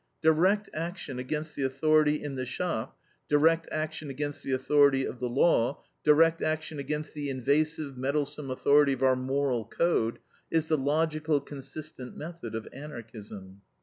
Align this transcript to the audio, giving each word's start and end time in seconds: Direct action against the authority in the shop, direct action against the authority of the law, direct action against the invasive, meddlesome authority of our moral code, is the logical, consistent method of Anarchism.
Direct 0.23 0.67
action 0.73 1.19
against 1.19 1.53
the 1.53 1.61
authority 1.61 2.23
in 2.23 2.33
the 2.33 2.47
shop, 2.47 2.97
direct 3.29 3.67
action 3.71 4.09
against 4.09 4.41
the 4.41 4.51
authority 4.51 5.05
of 5.05 5.19
the 5.19 5.29
law, 5.29 5.79
direct 6.03 6.41
action 6.41 6.79
against 6.79 7.13
the 7.13 7.29
invasive, 7.29 7.97
meddlesome 7.97 8.49
authority 8.49 8.93
of 8.93 9.03
our 9.03 9.15
moral 9.15 9.63
code, 9.65 10.17
is 10.49 10.65
the 10.65 10.75
logical, 10.79 11.39
consistent 11.39 12.17
method 12.17 12.55
of 12.55 12.67
Anarchism. 12.73 13.61